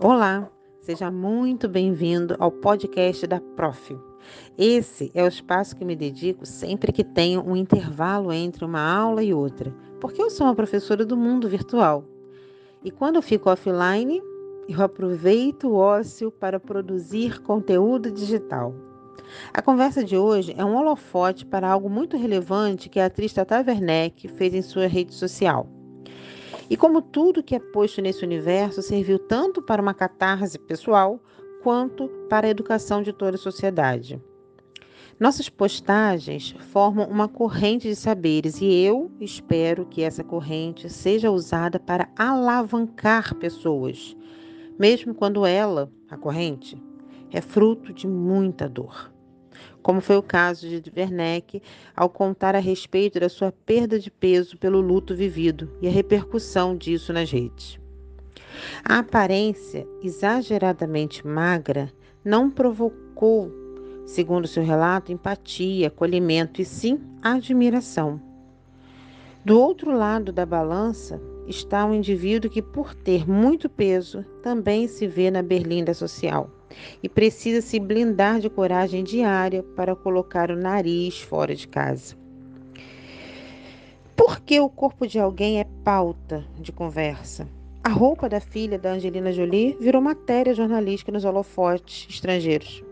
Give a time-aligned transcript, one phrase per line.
[0.00, 0.48] Olá,
[0.80, 3.98] seja muito bem-vindo ao podcast da Prof.
[4.56, 9.24] Esse é o espaço que me dedico sempre que tenho um intervalo entre uma aula
[9.24, 12.04] e outra, porque eu sou uma professora do mundo virtual.
[12.84, 14.22] E quando eu fico offline,
[14.68, 18.72] eu aproveito o ócio para produzir conteúdo digital.
[19.52, 23.64] A conversa de hoje é um holofote para algo muito relevante que a atriz Tata
[23.66, 25.77] Werneck fez em sua rede social.
[26.70, 31.20] E como tudo que é posto nesse universo serviu tanto para uma catarse pessoal
[31.62, 34.20] quanto para a educação de toda a sociedade.
[35.18, 41.80] Nossas postagens formam uma corrente de saberes e eu espero que essa corrente seja usada
[41.80, 44.16] para alavancar pessoas,
[44.78, 46.80] mesmo quando ela, a corrente,
[47.32, 49.10] é fruto de muita dor
[49.82, 51.62] como foi o caso de Werneck
[51.96, 56.76] ao contar a respeito da sua perda de peso pelo luto vivido e a repercussão
[56.76, 57.78] disso nas redes.
[58.84, 61.92] A aparência exageradamente magra
[62.24, 63.50] não provocou,
[64.04, 68.20] segundo seu relato, empatia, acolhimento e sim admiração.
[69.44, 75.06] Do outro lado da balança está um indivíduo que, por ter muito peso, também se
[75.06, 76.50] vê na berlinda social
[77.02, 82.16] e precisa se blindar de coragem diária para colocar o nariz fora de casa.
[84.16, 87.48] Por que o corpo de alguém é pauta de conversa?
[87.84, 92.82] A roupa da filha da Angelina Jolie virou matéria jornalística nos holofotes estrangeiros.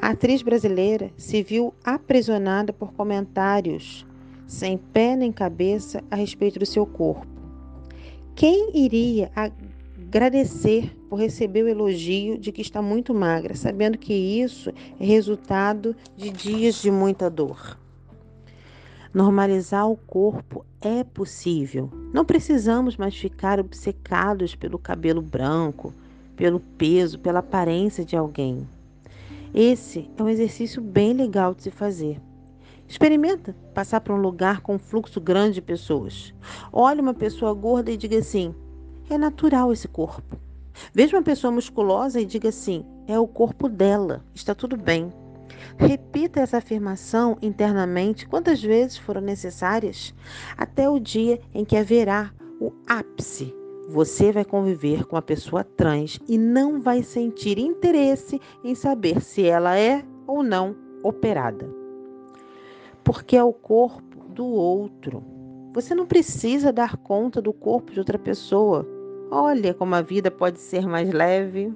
[0.00, 4.04] A atriz brasileira se viu aprisionada por comentários
[4.46, 7.26] sem pé nem cabeça a respeito do seu corpo.
[8.34, 9.30] Quem iria
[10.12, 15.96] agradecer por receber o elogio de que está muito magra, sabendo que isso é resultado
[16.14, 17.78] de dias de muita dor.
[19.14, 21.90] Normalizar o corpo é possível.
[22.12, 25.94] Não precisamos mais ficar obcecados pelo cabelo branco,
[26.36, 28.68] pelo peso, pela aparência de alguém.
[29.54, 32.20] Esse é um exercício bem legal de se fazer.
[32.86, 36.34] Experimenta passar por um lugar com um fluxo grande de pessoas.
[36.70, 38.54] Olhe uma pessoa gorda e diga assim:
[39.10, 40.36] é natural esse corpo.
[40.92, 45.12] Veja uma pessoa musculosa e diga assim: é o corpo dela, está tudo bem.
[45.76, 50.14] Repita essa afirmação internamente quantas vezes foram necessárias,
[50.56, 53.54] até o dia em que haverá o ápice.
[53.88, 59.44] Você vai conviver com a pessoa trans e não vai sentir interesse em saber se
[59.44, 61.68] ela é ou não operada.
[63.04, 65.22] Porque é o corpo do outro.
[65.72, 68.86] Você não precisa dar conta do corpo de outra pessoa.
[69.30, 71.72] Olha como a vida pode ser mais leve.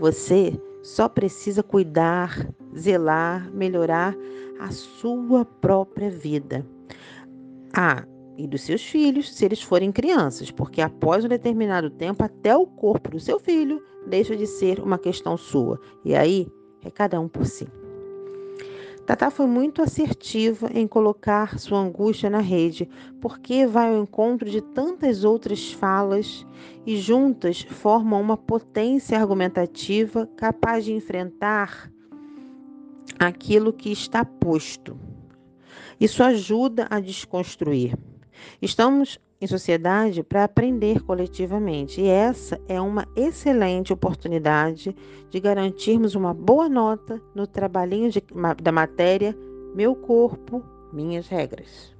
[0.00, 4.14] Você só precisa cuidar, zelar, melhorar
[4.58, 6.66] a sua própria vida.
[7.72, 8.04] Ah,
[8.36, 12.66] e dos seus filhos, se eles forem crianças, porque após um determinado tempo, até o
[12.66, 15.80] corpo do seu filho deixa de ser uma questão sua.
[16.04, 16.48] E aí
[16.84, 17.66] é cada um por si.
[19.06, 22.88] Tata foi muito assertiva em colocar sua angústia na rede,
[23.20, 26.44] porque vai ao encontro de tantas outras falas
[26.84, 31.88] e juntas formam uma potência argumentativa capaz de enfrentar
[33.16, 34.98] aquilo que está posto.
[36.00, 37.96] Isso ajuda a desconstruir.
[38.60, 42.00] Estamos em sociedade para aprender coletivamente.
[42.00, 44.96] E essa é uma excelente oportunidade
[45.30, 48.22] de garantirmos uma boa nota no trabalhinho de,
[48.62, 49.36] da matéria
[49.74, 51.95] Meu Corpo, Minhas Regras.